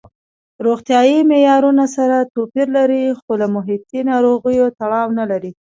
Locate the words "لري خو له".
2.77-3.47